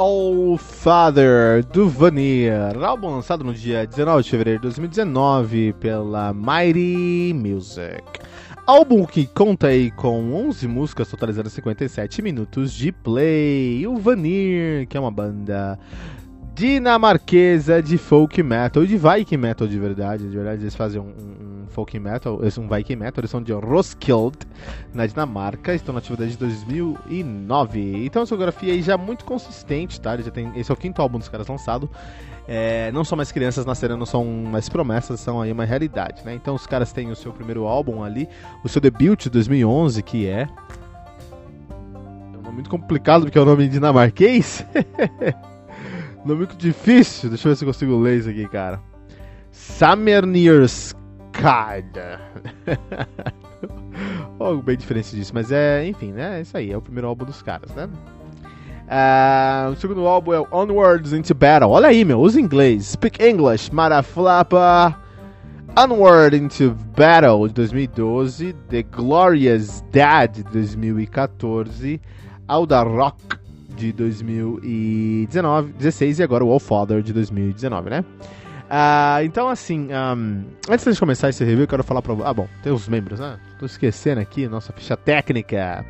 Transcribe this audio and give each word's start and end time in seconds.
All 0.00 0.56
Father 0.56 1.64
do 1.72 1.88
Vanir, 1.88 2.52
álbum 2.80 3.10
lançado 3.10 3.42
no 3.42 3.52
dia 3.52 3.84
19 3.84 4.22
de 4.22 4.30
fevereiro 4.30 4.60
de 4.60 4.62
2019 4.62 5.72
pela 5.80 6.32
Mighty 6.32 7.34
Music. 7.34 8.04
Álbum 8.64 9.04
que 9.04 9.26
conta 9.26 9.66
aí 9.66 9.90
com 9.90 10.32
11 10.34 10.68
músicas, 10.68 11.08
totalizando 11.08 11.50
57 11.50 12.22
minutos 12.22 12.72
de 12.72 12.92
play. 12.92 13.84
O 13.88 13.96
Vanir, 13.96 14.86
que 14.86 14.96
é 14.96 15.00
uma 15.00 15.10
banda 15.10 15.76
dinamarquesa 16.58 17.80
de 17.80 17.96
folk 17.96 18.42
metal, 18.42 18.84
de 18.84 18.98
Viking 18.98 19.36
metal 19.36 19.68
de 19.68 19.78
verdade. 19.78 20.28
De 20.28 20.36
verdade, 20.36 20.62
eles 20.62 20.74
fazem 20.74 21.00
um, 21.00 21.04
um, 21.04 21.62
um 21.62 21.66
folk 21.68 21.96
metal, 22.00 22.40
eles 22.40 22.58
um 22.58 22.68
Viking 22.68 22.96
metal, 22.96 23.20
eles 23.20 23.30
são 23.30 23.40
de 23.40 23.52
Roskilde, 23.52 24.38
na 24.92 25.06
Dinamarca, 25.06 25.72
estão 25.72 25.92
na 25.92 26.00
atividade 26.00 26.32
de 26.32 26.36
2009. 26.36 28.04
Então 28.04 28.22
a 28.22 28.24
discografia 28.24 28.72
aí 28.72 28.82
já 28.82 28.98
muito 28.98 29.24
consistente, 29.24 30.00
tá? 30.00 30.16
já 30.16 30.32
tem, 30.32 30.50
esse 30.56 30.68
é 30.68 30.74
o 30.74 30.76
quinto 30.76 31.00
álbum 31.00 31.20
dos 31.20 31.28
caras 31.28 31.46
lançado. 31.46 31.88
É, 32.48 32.90
não 32.90 33.04
são 33.04 33.14
mais 33.14 33.30
crianças 33.30 33.64
nascendo, 33.64 33.96
não 33.96 34.06
são 34.06 34.24
mais 34.24 34.68
promessas, 34.68 35.20
são 35.20 35.40
aí 35.40 35.52
uma 35.52 35.64
realidade, 35.64 36.24
né? 36.24 36.34
Então 36.34 36.56
os 36.56 36.66
caras 36.66 36.92
têm 36.92 37.08
o 37.12 37.14
seu 37.14 37.32
primeiro 37.32 37.66
álbum 37.68 38.02
ali, 38.02 38.28
o 38.64 38.68
seu 38.68 38.80
debut 38.80 39.22
de 39.22 39.30
2011, 39.30 40.02
que 40.02 40.26
é... 40.26 40.48
É 42.44 42.50
muito 42.50 42.68
complicado 42.68 43.22
porque 43.22 43.38
é 43.38 43.40
o 43.40 43.44
nome 43.44 43.68
dinamarquês. 43.68 44.66
Nome 46.28 46.40
muito 46.40 46.58
difícil. 46.58 47.30
Deixa 47.30 47.48
eu 47.48 47.52
ver 47.52 47.56
se 47.56 47.64
eu 47.64 47.68
consigo 47.68 47.98
ler 47.98 48.18
isso 48.18 48.28
aqui, 48.28 48.46
cara. 48.48 48.78
Samernirskad. 49.50 50.94
Algo 54.38 54.60
bem 54.60 54.76
diferente 54.76 55.16
disso, 55.16 55.32
mas 55.32 55.50
é, 55.50 55.86
enfim, 55.86 56.12
né? 56.12 56.36
É 56.36 56.42
isso 56.42 56.54
aí, 56.54 56.70
é 56.70 56.76
o 56.76 56.82
primeiro 56.82 57.08
álbum 57.08 57.24
dos 57.24 57.40
caras, 57.40 57.74
né? 57.74 57.88
Uh, 58.84 59.72
o 59.72 59.76
segundo 59.76 60.06
álbum 60.06 60.34
é 60.34 60.40
Onwards 60.52 61.14
into 61.14 61.34
Battle. 61.34 61.70
Olha 61.70 61.88
aí, 61.88 62.04
meu, 62.04 62.20
usa 62.20 62.38
inglês. 62.38 62.88
Speak 62.88 63.24
English, 63.24 63.74
Maraflapa. 63.74 65.00
Onward 65.78 66.36
into 66.36 66.76
Battle 66.94 67.48
de 67.48 67.54
2012. 67.54 68.52
The 68.68 68.82
Glorious 68.82 69.82
Dad 69.90 70.34
de 70.34 70.42
2014. 70.42 71.98
Alda 72.46 72.82
Rock 72.82 73.47
de 73.78 73.92
2019, 73.92 75.72
16 75.72 76.18
e 76.18 76.22
agora 76.22 76.44
o 76.44 76.50
All 76.50 76.58
Father 76.58 77.00
de 77.00 77.12
2019, 77.12 77.90
né? 77.90 78.04
Uh, 78.68 79.24
então, 79.24 79.48
assim, 79.48 79.88
um, 79.90 80.44
antes 80.68 80.92
de 80.92 81.00
começar 81.00 81.28
esse 81.30 81.42
review, 81.42 81.62
eu 81.62 81.68
quero 81.68 81.84
falar 81.84 82.02
pra 82.02 82.14
Ah, 82.24 82.34
bom, 82.34 82.48
tem 82.62 82.72
os 82.72 82.88
membros, 82.88 83.20
né? 83.20 83.38
Tô 83.58 83.64
esquecendo 83.64 84.20
aqui, 84.20 84.46
nossa 84.48 84.72
ficha 84.72 84.96
técnica. 84.96 85.86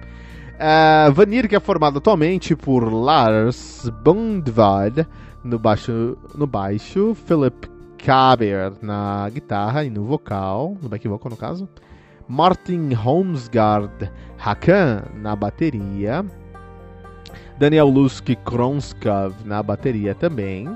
Uh, 0.54 1.12
Vanir, 1.12 1.48
que 1.48 1.56
é 1.56 1.60
formado 1.60 1.98
atualmente 1.98 2.54
por 2.54 2.92
Lars 2.92 3.90
Bundvad 4.04 5.06
no 5.42 5.58
baixo, 5.58 6.16
no 6.34 6.46
baixo 6.46 7.16
Philip 7.26 7.68
Kaber 8.04 8.72
na 8.82 9.28
guitarra 9.32 9.84
e 9.84 9.90
no 9.90 10.04
vocal, 10.04 10.76
no 10.80 10.88
back 10.88 11.06
vocal 11.08 11.30
no 11.30 11.36
caso, 11.36 11.68
Martin 12.28 12.92
Holmsgaard 12.92 14.10
Hakan 14.38 15.04
na 15.14 15.34
bateria, 15.34 16.24
Daniel 17.58 17.88
Lusk 17.88 18.28
Kronskov 18.44 19.34
na 19.44 19.62
bateria 19.62 20.14
também. 20.14 20.68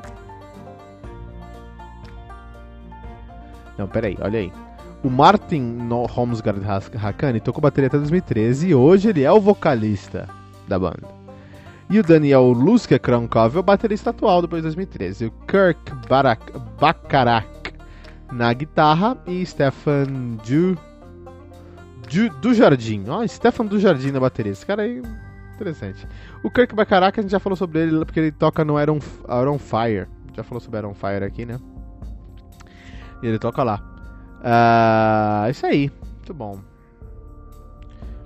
Não, 3.78 3.89
peraí, 3.89 4.17
olha 4.21 4.39
aí. 4.41 4.53
O 5.03 5.11
Martin 5.11 5.78
Holmsgaard 6.11 6.62
Hakani 6.97 7.41
tocou 7.41 7.61
bateria 7.61 7.89
até 7.89 7.99
2013 7.99 8.69
e 8.69 8.75
hoje 8.75 9.09
ele 9.09 9.22
é 9.25 9.33
o 9.33 9.41
vocalista 9.41 10.28
da 10.69 10.78
banda. 10.78 11.09
E 11.91 11.99
o 11.99 12.03
Daniel 12.03 12.53
Lusk 12.53 12.91
Kronkov 13.01 13.56
é 13.56 13.61
o 13.61 13.62
baterista 13.62 14.11
atual 14.11 14.41
depois 14.41 14.62
de 14.62 14.69
2013. 14.69 15.27
O 15.27 15.31
Kirk 15.47 15.93
Barak, 16.09 16.53
Bakarak 16.81 17.75
na 18.33 18.53
guitarra 18.53 19.19
e 19.27 19.45
Stefan 19.45 20.39
du, 20.47 20.78
du, 22.09 22.31
do 22.41 22.55
Jardim. 22.55 23.05
Ó, 23.09 23.27
Stefan 23.27 23.67
do 23.67 23.78
Jardim 23.78 24.11
na 24.11 24.21
bateria. 24.21 24.53
Esse 24.53 24.65
cara 24.65 24.83
aí 24.83 25.03
Interessante. 25.55 26.07
O 26.43 26.51
Kirk 26.51 26.75
Bacaraca, 26.75 27.21
a 27.21 27.23
gente 27.23 27.31
já 27.31 27.39
falou 27.39 27.57
sobre 27.57 27.81
ele 27.81 28.05
porque 28.05 28.21
ele 28.21 28.33
toca 28.33 28.65
no 28.65 28.81
Iron, 28.81 28.99
Iron 29.41 29.59
Fire. 29.59 30.07
Já 30.35 30.43
falou 30.43 30.61
sobre 30.61 30.79
Iron 30.79 30.95
Fire 30.95 31.25
aqui, 31.25 31.45
né? 31.45 31.59
E 33.23 33.27
ele 33.27 33.39
toca 33.39 33.63
lá. 33.63 33.81
Uh, 34.41 35.51
isso 35.51 35.65
aí. 35.67 35.91
Muito 36.17 36.35
bom. 36.35 36.59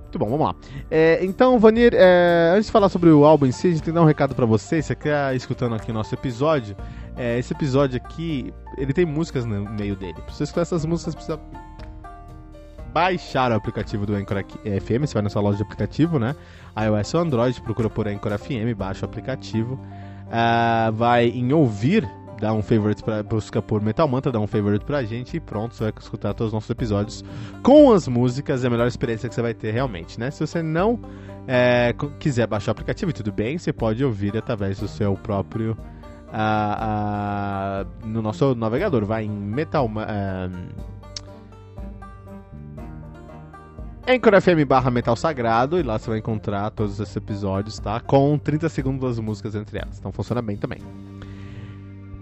Muito 0.03 0.19
bom, 0.19 0.29
vamos 0.29 0.47
lá. 0.47 0.55
É, 0.89 1.23
então, 1.23 1.59
Vanir, 1.59 1.93
é, 1.93 2.53
antes 2.53 2.67
de 2.67 2.71
falar 2.71 2.87
sobre 2.87 3.09
o 3.09 3.25
álbum 3.25 3.45
em 3.45 3.51
si, 3.51 3.67
a 3.67 3.69
gente 3.71 3.83
tem 3.83 3.91
que 3.91 3.95
dar 3.95 4.01
um 4.01 4.07
recado 4.07 4.33
para 4.33 4.45
você. 4.45 4.81
Você 4.81 4.95
que 4.95 5.09
tá 5.09 5.33
escutando 5.33 5.75
aqui 5.75 5.91
o 5.91 5.93
nosso 5.93 6.15
episódio. 6.15 6.75
É, 7.17 7.37
esse 7.37 7.53
episódio 7.53 7.97
aqui, 7.97 8.53
ele 8.77 8.93
tem 8.93 9.05
músicas 9.05 9.45
no 9.45 9.69
meio 9.69 9.95
dele. 9.95 10.13
Pra 10.13 10.33
você 10.33 10.43
escutar 10.43 10.61
essas 10.61 10.85
músicas, 10.85 11.13
precisa 11.13 11.37
baixar 12.93 13.51
o 13.51 13.55
aplicativo 13.55 14.05
do 14.05 14.15
Anchor 14.15 14.43
FM, 14.43 15.01
você 15.01 15.13
vai 15.13 15.23
na 15.23 15.29
sua 15.29 15.41
loja 15.41 15.57
de 15.57 15.63
aplicativo, 15.63 16.19
né? 16.19 16.35
iOS 16.77 17.13
ou 17.13 17.21
Android, 17.21 17.61
procura 17.61 17.89
por 17.89 18.07
Anchor 18.07 18.37
FM, 18.37 18.75
baixa 18.77 19.05
o 19.05 19.09
aplicativo. 19.09 19.73
Uh, 20.27 20.91
vai 20.91 21.27
em 21.27 21.53
ouvir, 21.53 22.07
dá 22.39 22.53
um 22.53 22.61
favorite 22.61 23.03
pra, 23.03 23.23
busca 23.23 23.61
por 23.61 23.81
Metal 23.81 24.07
Mantra, 24.07 24.31
dá 24.31 24.39
um 24.39 24.47
favorite 24.47 24.85
pra 24.85 25.03
gente 25.03 25.37
e 25.37 25.39
pronto, 25.39 25.73
você 25.73 25.85
vai 25.85 25.93
escutar 25.99 26.33
todos 26.33 26.47
os 26.47 26.53
nossos 26.53 26.69
episódios 26.69 27.23
com 27.63 27.91
as 27.93 28.07
músicas, 28.07 28.63
é 28.63 28.67
a 28.67 28.69
melhor 28.69 28.87
experiência 28.87 29.27
que 29.27 29.33
você 29.33 29.41
vai 29.41 29.53
ter 29.53 29.71
realmente, 29.71 30.19
né? 30.19 30.29
Se 30.29 30.45
você 30.45 30.61
não 30.61 30.99
é, 31.47 31.95
quiser 32.19 32.45
baixar 32.45 32.71
o 32.71 32.73
aplicativo, 32.73 33.13
tudo 33.13 33.31
bem, 33.31 33.57
você 33.57 33.71
pode 33.71 34.03
ouvir 34.03 34.37
através 34.37 34.79
do 34.79 34.87
seu 34.87 35.13
próprio. 35.15 35.77
Uh, 36.27 37.85
uh, 38.03 38.05
no 38.05 38.21
nosso 38.21 38.53
navegador, 38.53 39.05
vai 39.05 39.23
em 39.23 39.29
Metal. 39.29 39.89
Anchor 39.89 40.96
FM 44.07 44.65
barra 44.65 44.89
Metal 44.89 45.15
Sagrado, 45.17 45.77
e 45.77 45.83
lá 45.83 45.99
você 45.99 46.09
vai 46.09 46.19
encontrar 46.19 46.69
todos 46.69 46.97
esses 46.97 47.13
episódios, 47.15 47.77
tá? 47.77 47.99
Com 47.99 48.37
30 48.37 48.69
segundos 48.69 49.01
das 49.01 49.19
músicas 49.19 49.53
entre 49.53 49.79
elas. 49.79 49.99
Então 49.99 50.13
funciona 50.13 50.41
bem 50.41 50.55
também. 50.55 50.79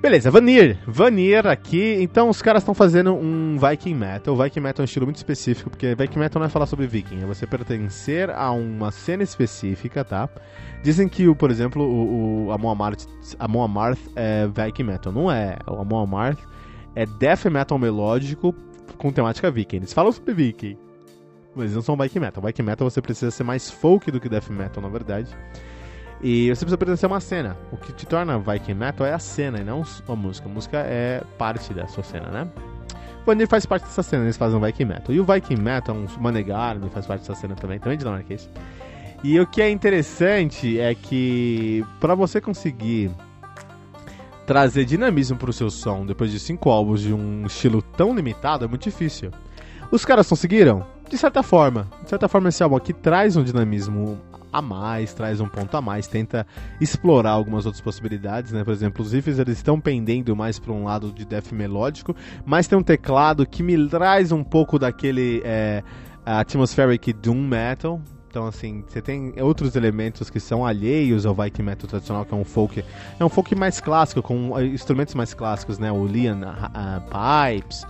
Beleza, 0.01 0.31
Vanir. 0.31 0.79
Vanir 0.87 1.45
aqui. 1.45 1.97
Então 1.99 2.27
os 2.29 2.41
caras 2.41 2.63
estão 2.63 2.73
fazendo 2.73 3.13
um 3.13 3.55
Viking 3.59 3.93
Metal. 3.93 4.35
Viking 4.35 4.61
Metal 4.61 4.81
é 4.81 4.83
um 4.83 4.85
estilo 4.85 5.05
muito 5.05 5.17
específico, 5.17 5.69
porque 5.69 5.93
Viking 5.93 6.17
Metal 6.17 6.39
não 6.39 6.47
é 6.47 6.49
falar 6.49 6.65
sobre 6.65 6.87
Viking, 6.87 7.21
é 7.21 7.25
você 7.25 7.45
pertencer 7.45 8.31
a 8.31 8.51
uma 8.51 8.89
cena 8.89 9.21
específica, 9.21 10.03
tá? 10.03 10.27
Dizem 10.81 11.07
que, 11.07 11.33
por 11.35 11.51
exemplo, 11.51 11.83
o, 11.83 12.47
o 12.47 12.51
Amon 12.51 12.71
Amarth 13.63 13.99
é 14.15 14.47
Viking 14.47 14.83
Metal. 14.83 15.13
Não 15.13 15.31
é. 15.31 15.57
O 15.67 15.79
Amon 15.79 16.01
Amarth 16.01 16.39
é 16.95 17.05
Death 17.05 17.45
Metal 17.45 17.77
melódico 17.77 18.55
com 18.97 19.11
temática 19.11 19.51
Viking. 19.51 19.77
Eles 19.77 19.93
falam 19.93 20.11
sobre 20.11 20.33
Viking. 20.33 20.84
Mas 21.55 21.73
não 21.73 21.81
são 21.81 21.95
bike 21.95 22.19
metal. 22.19 22.43
Bike 22.43 22.61
metal 22.61 22.89
você 22.89 23.01
precisa 23.01 23.31
ser 23.31 23.43
mais 23.43 23.71
folk 23.71 24.11
do 24.11 24.19
que 24.19 24.27
death 24.27 24.49
metal, 24.49 24.83
na 24.83 24.89
verdade. 24.89 25.29
E 26.21 26.49
você 26.49 26.65
precisa 26.65 26.77
pertencer 26.77 27.09
a 27.09 27.13
uma 27.13 27.19
cena. 27.19 27.57
O 27.71 27.77
que 27.77 27.93
te 27.93 28.05
torna 28.05 28.39
Viking 28.39 28.73
Metal 28.73 29.05
é 29.05 29.13
a 29.13 29.19
cena 29.19 29.59
e 29.59 29.63
não 29.63 29.83
a 30.07 30.15
música. 30.15 30.47
A 30.47 30.51
música 30.51 30.77
é 30.79 31.21
parte 31.37 31.73
da 31.73 31.87
sua 31.87 32.03
cena, 32.03 32.29
né? 32.29 32.47
O 33.21 33.25
Vanir 33.25 33.47
faz 33.47 33.65
parte 33.65 33.83
dessa 33.83 34.03
cena, 34.03 34.23
eles 34.23 34.37
fazem 34.37 34.57
um 34.57 34.61
Viking 34.61 34.85
Metal. 34.85 35.13
E 35.13 35.19
o 35.19 35.25
Viking 35.25 35.61
Metal, 35.61 35.95
um 35.95 36.07
Manegarm, 36.19 36.87
faz 36.89 37.05
parte 37.05 37.21
dessa 37.21 37.35
cena 37.35 37.55
também, 37.55 37.79
também 37.79 37.97
de 37.97 38.03
dinamarquês. 38.03 38.49
E 39.23 39.39
o 39.39 39.47
que 39.47 39.61
é 39.61 39.69
interessante 39.69 40.79
é 40.79 40.93
que 40.93 41.83
para 41.99 42.15
você 42.15 42.39
conseguir 42.39 43.11
trazer 44.45 44.85
dinamismo 44.85 45.37
para 45.37 45.49
o 45.49 45.53
seu 45.53 45.71
som 45.71 46.05
depois 46.05 46.31
de 46.31 46.39
cinco 46.39 46.69
álbuns 46.69 47.01
de 47.01 47.11
um 47.11 47.45
estilo 47.47 47.81
tão 47.81 48.15
limitado 48.15 48.65
é 48.65 48.67
muito 48.67 48.83
difícil. 48.83 49.31
Os 49.91 50.05
caras 50.05 50.29
conseguiram? 50.29 50.94
De 51.09 51.17
certa 51.17 51.43
forma. 51.43 51.87
De 52.03 52.09
certa 52.09 52.27
forma, 52.27 52.49
esse 52.49 52.63
álbum 52.63 52.75
aqui 52.75 52.93
traz 52.93 53.35
um 53.35 53.43
dinamismo 53.43 54.19
a 54.51 54.61
mais, 54.61 55.13
traz 55.13 55.41
um 55.41 55.47
ponto 55.47 55.75
a 55.75 55.81
mais, 55.81 56.07
tenta 56.07 56.47
explorar 56.79 57.31
algumas 57.31 57.65
outras 57.65 57.81
possibilidades, 57.81 58.53
né? 58.53 58.63
Por 58.63 58.71
exemplo, 58.71 59.03
os 59.03 59.11
riffs 59.11 59.37
eles 59.37 59.57
estão 59.57 59.79
pendendo 59.79 60.33
mais 60.35 60.57
para 60.57 60.71
um 60.71 60.85
lado 60.85 61.11
de 61.11 61.25
death 61.25 61.51
melódico, 61.51 62.15
mas 62.45 62.67
tem 62.67 62.77
um 62.77 62.83
teclado 62.83 63.45
que 63.45 63.61
me 63.61 63.89
traz 63.89 64.31
um 64.31 64.43
pouco 64.43 64.79
daquele 64.79 65.41
é, 65.43 65.83
atmospheric 66.25 67.11
doom 67.11 67.41
metal, 67.41 68.01
então, 68.35 68.47
assim, 68.47 68.83
você 68.85 69.01
tem 69.01 69.33
outros 69.39 69.77
elementos 69.77 70.29
que 70.29 70.41
são 70.41 70.65
alheios 70.65 71.25
ao 71.25 71.33
Viking 71.33 71.63
Metal 71.63 71.87
tradicional, 71.87 72.25
que 72.25 72.33
é 72.33 72.37
um 72.37 72.43
folk. 72.43 72.83
É 73.17 73.23
um 73.23 73.29
folk 73.29 73.55
mais 73.55 73.79
clássico, 73.79 74.21
com 74.21 74.59
eh, 74.59 74.65
instrumentos 74.65 75.15
mais 75.15 75.33
clássicos, 75.33 75.79
né? 75.79 75.89
O 75.89 76.05
Lian 76.05 76.41
uh, 76.41 77.01
Pipes, 77.07 77.87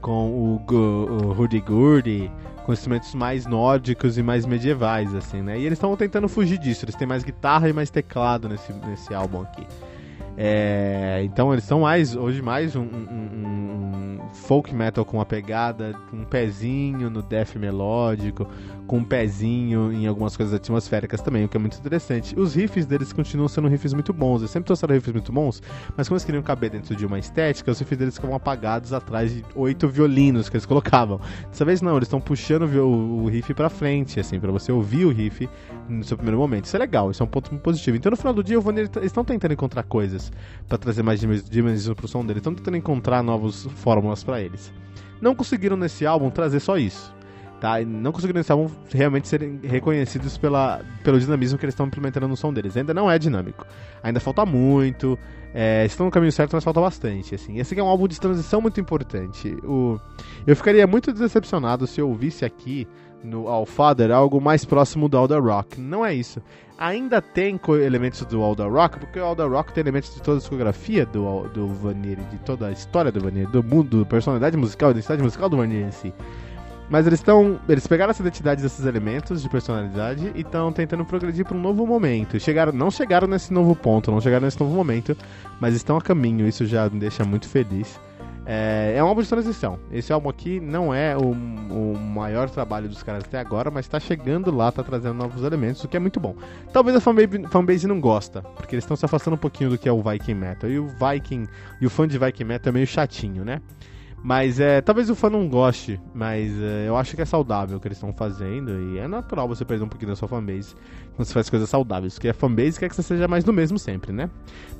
com 0.00 0.30
o, 0.30 0.74
o 0.74 1.32
Hurdy-Gurdy, 1.32 2.30
com 2.64 2.72
instrumentos 2.72 3.14
mais 3.14 3.46
nórdicos 3.46 4.18
e 4.18 4.22
mais 4.22 4.44
medievais, 4.44 5.14
assim, 5.14 5.40
né? 5.40 5.58
E 5.58 5.64
eles 5.64 5.78
estão 5.78 5.96
tentando 5.96 6.28
fugir 6.28 6.58
disso. 6.58 6.84
Eles 6.84 6.94
têm 6.94 7.06
mais 7.06 7.24
guitarra 7.24 7.68
e 7.68 7.72
mais 7.72 7.88
teclado 7.90 8.48
nesse, 8.48 8.72
nesse 8.72 9.14
álbum 9.14 9.42
aqui. 9.42 9.66
É, 10.40 11.20
então 11.24 11.52
eles 11.52 11.64
são 11.64 11.80
mais, 11.80 12.14
hoje 12.14 12.40
mais 12.40 12.76
um, 12.76 12.82
um, 12.82 12.84
um, 12.84 13.47
folk 14.32 14.74
metal 14.74 15.04
com 15.04 15.18
uma 15.18 15.26
pegada, 15.26 15.94
um 16.12 16.24
pezinho 16.24 17.10
no 17.10 17.22
death 17.22 17.56
melódico, 17.56 18.46
com 18.86 18.98
um 18.98 19.04
pezinho 19.04 19.92
em 19.92 20.06
algumas 20.06 20.36
coisas 20.36 20.54
atmosféricas 20.54 21.20
também, 21.20 21.44
o 21.44 21.48
que 21.48 21.56
é 21.56 21.60
muito 21.60 21.78
interessante. 21.78 22.38
Os 22.38 22.54
riffs 22.54 22.86
deles 22.86 23.12
continuam 23.12 23.48
sendo 23.48 23.68
riffs 23.68 23.92
muito 23.92 24.12
bons, 24.12 24.40
eles 24.40 24.50
sempre 24.50 24.66
trouxeram 24.66 24.94
riffs 24.94 25.12
muito 25.12 25.32
bons, 25.32 25.62
mas 25.96 26.08
como 26.08 26.16
eles 26.16 26.24
queriam 26.24 26.42
caber 26.42 26.70
dentro 26.70 26.96
de 26.96 27.04
uma 27.04 27.18
estética, 27.18 27.70
os 27.70 27.78
riffs 27.78 27.98
deles 27.98 28.14
ficavam 28.14 28.36
apagados 28.36 28.92
atrás 28.92 29.34
de 29.34 29.44
oito 29.54 29.88
violinos 29.88 30.48
que 30.48 30.56
eles 30.56 30.66
colocavam. 30.66 31.20
Dessa 31.50 31.64
vez 31.64 31.82
não, 31.82 31.96
eles 31.96 32.06
estão 32.06 32.20
puxando 32.20 32.62
o, 32.62 33.26
riff 33.28 33.52
pra 33.54 33.68
frente, 33.68 34.18
assim, 34.18 34.40
para 34.40 34.50
você 34.50 34.72
ouvir 34.72 35.04
o 35.04 35.10
riff 35.10 35.48
no 35.88 36.02
seu 36.04 36.16
primeiro 36.16 36.38
momento. 36.38 36.64
Isso 36.64 36.76
é 36.76 36.78
legal, 36.78 37.10
isso 37.10 37.22
é 37.22 37.26
um 37.26 37.28
ponto 37.28 37.54
positivo. 37.58 37.96
Então 37.96 38.10
no 38.10 38.16
final 38.16 38.32
do 38.32 38.42
dia, 38.42 38.58
o 38.58 38.62
Vanilla, 38.62 38.88
eles 38.96 39.06
estão 39.06 39.24
tentando 39.24 39.52
encontrar 39.52 39.82
coisas 39.82 40.32
para 40.66 40.78
trazer 40.78 41.02
mais 41.02 41.20
dimensão 41.20 41.94
pro 41.94 42.08
som 42.08 42.24
deles. 42.24 42.40
Estão 42.40 42.54
tentando 42.54 42.76
encontrar 42.76 43.22
novas 43.22 43.64
fórmulas 43.76 44.17
para 44.22 44.40
eles. 44.40 44.72
Não 45.20 45.34
conseguiram 45.34 45.76
nesse 45.76 46.06
álbum 46.06 46.30
trazer 46.30 46.60
só 46.60 46.76
isso. 46.76 47.14
Tá? 47.60 47.80
Não 47.80 48.12
conseguiram 48.12 48.38
nesse 48.38 48.52
álbum 48.52 48.70
realmente 48.92 49.26
serem 49.26 49.58
reconhecidos 49.64 50.38
pela, 50.38 50.80
pelo 51.02 51.18
dinamismo 51.18 51.58
que 51.58 51.64
eles 51.64 51.72
estão 51.72 51.86
implementando 51.86 52.28
no 52.28 52.36
som 52.36 52.52
deles. 52.52 52.76
Ainda 52.76 52.94
não 52.94 53.10
é 53.10 53.18
dinâmico. 53.18 53.66
Ainda 54.00 54.20
falta 54.20 54.46
muito. 54.46 55.18
É, 55.52 55.84
estão 55.84 56.06
no 56.06 56.12
caminho 56.12 56.30
certo, 56.30 56.52
mas 56.52 56.62
falta 56.62 56.80
bastante. 56.80 57.34
Assim. 57.34 57.58
Esse 57.58 57.74
aqui 57.74 57.80
é 57.80 57.84
um 57.84 57.88
álbum 57.88 58.06
de 58.06 58.20
transição 58.20 58.60
muito 58.60 58.80
importante. 58.80 59.56
O, 59.64 59.98
eu 60.46 60.54
ficaria 60.54 60.86
muito 60.86 61.12
decepcionado 61.12 61.84
se 61.86 62.00
eu 62.00 62.08
ouvisse 62.08 62.44
aqui 62.44 62.86
no 63.22 63.48
All 63.48 63.66
Father 63.66 64.10
algo 64.10 64.40
mais 64.40 64.64
próximo 64.64 65.08
do 65.08 65.16
Alda 65.16 65.38
Rock. 65.38 65.80
Não 65.80 66.04
é 66.04 66.14
isso. 66.14 66.42
Ainda 66.78 67.20
tem 67.20 67.58
elementos 67.84 68.24
do 68.24 68.40
Alda 68.40 68.66
Rock, 68.66 69.00
porque 69.00 69.18
o 69.18 69.24
Alda 69.24 69.46
Rock 69.46 69.72
tem 69.72 69.80
elementos 69.80 70.14
de 70.14 70.22
toda 70.22 70.36
a 70.36 70.40
discografia 70.40 71.04
do, 71.04 71.48
do 71.48 71.66
Vanille, 71.66 72.22
de 72.30 72.38
toda 72.38 72.68
a 72.68 72.70
história 72.70 73.10
do 73.10 73.20
Vanille, 73.20 73.50
do 73.50 73.64
mundo, 73.64 74.06
personalidade 74.06 74.56
musical, 74.56 74.92
identidade 74.92 75.22
musical 75.22 75.48
do 75.48 75.56
Vanille 75.56 75.84
em 75.84 75.90
si. 75.90 76.14
Mas 76.88 77.06
eles 77.06 77.18
estão. 77.18 77.58
Eles 77.68 77.86
pegaram 77.86 78.10
essa 78.10 78.22
identidade 78.22 78.62
desses 78.62 78.86
elementos 78.86 79.42
de 79.42 79.48
personalidade 79.48 80.32
e 80.34 80.40
estão 80.40 80.72
tentando 80.72 81.04
progredir 81.04 81.44
para 81.44 81.56
um 81.56 81.60
novo 81.60 81.86
momento. 81.86 82.40
Chegaram, 82.40 82.72
não 82.72 82.90
chegaram 82.90 83.26
nesse 83.26 83.52
novo 83.52 83.74
ponto, 83.76 84.10
não 84.10 84.20
chegaram 84.20 84.46
nesse 84.46 84.58
novo 84.58 84.74
momento, 84.74 85.16
mas 85.60 85.74
estão 85.74 85.96
a 85.96 86.00
caminho, 86.00 86.46
isso 86.46 86.64
já 86.64 86.88
me 86.88 86.98
deixa 86.98 87.24
muito 87.24 87.46
feliz. 87.46 88.00
É, 88.50 88.94
é 88.96 89.04
um 89.04 89.06
álbum 89.06 89.20
de 89.20 89.28
transição. 89.28 89.78
Esse 89.92 90.10
álbum 90.10 90.30
aqui 90.30 90.58
não 90.58 90.94
é 90.94 91.14
o, 91.14 91.32
o 91.32 91.98
maior 91.98 92.48
trabalho 92.48 92.88
dos 92.88 93.02
caras 93.02 93.24
até 93.24 93.38
agora, 93.38 93.70
mas 93.70 93.84
está 93.84 94.00
chegando 94.00 94.50
lá, 94.50 94.70
está 94.70 94.82
trazendo 94.82 95.12
novos 95.12 95.44
elementos, 95.44 95.84
o 95.84 95.88
que 95.88 95.98
é 95.98 96.00
muito 96.00 96.18
bom. 96.18 96.34
Talvez 96.72 96.96
a 96.96 97.00
fanbase, 97.00 97.46
fanbase 97.50 97.86
não 97.86 98.00
gosta, 98.00 98.40
porque 98.40 98.74
eles 98.74 98.84
estão 98.84 98.96
se 98.96 99.04
afastando 99.04 99.34
um 99.34 99.38
pouquinho 99.38 99.68
do 99.68 99.76
que 99.76 99.86
é 99.86 99.92
o 99.92 100.02
Viking 100.02 100.32
Metal. 100.32 100.70
E 100.70 100.78
o 100.78 100.86
Viking 100.86 101.46
e 101.78 101.84
o 101.84 101.90
fã 101.90 102.08
de 102.08 102.16
Viking 102.16 102.44
Metal 102.44 102.70
é 102.70 102.72
meio 102.72 102.86
chatinho, 102.86 103.44
né? 103.44 103.60
Mas 104.22 104.58
é, 104.58 104.80
talvez 104.80 105.08
o 105.08 105.14
fã 105.14 105.30
não 105.30 105.48
goste, 105.48 106.00
mas 106.12 106.50
é, 106.60 106.88
eu 106.88 106.96
acho 106.96 107.14
que 107.14 107.22
é 107.22 107.24
saudável 107.24 107.78
o 107.78 107.80
que 107.80 107.86
eles 107.86 107.98
estão 107.98 108.12
fazendo 108.12 108.78
e 108.80 108.98
é 108.98 109.06
natural 109.06 109.46
você 109.46 109.64
perder 109.64 109.84
um 109.84 109.88
pouquinho 109.88 110.10
da 110.10 110.16
sua 110.16 110.26
fanbase 110.26 110.74
quando 111.14 111.26
você 111.26 111.32
faz 111.32 111.48
coisas 111.48 111.68
saudáveis, 111.68 112.14
porque 112.14 112.28
a 112.28 112.34
fanbase 112.34 112.78
quer 112.78 112.88
que 112.88 112.96
você 112.96 113.02
seja 113.02 113.28
mais 113.28 113.44
do 113.44 113.52
mesmo 113.52 113.78
sempre, 113.78 114.12
né? 114.12 114.28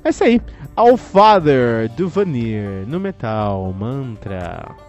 É 0.03 0.09
isso 0.09 0.23
aí. 0.23 0.41
All 0.75 0.97
Father 0.97 1.89
do 1.93 2.09
Vanir 2.09 2.85
no 2.87 2.99
Metal 2.99 3.73
Mantra. 3.73 4.88